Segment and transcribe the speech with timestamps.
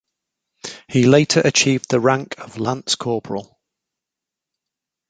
[0.87, 3.59] He later achieved the rank of lance corporal.